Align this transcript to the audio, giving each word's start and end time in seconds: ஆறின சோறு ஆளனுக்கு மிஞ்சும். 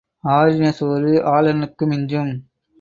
ஆறின 0.23 0.71
சோறு 0.71 1.23
ஆளனுக்கு 1.25 1.85
மிஞ்சும். 1.87 2.33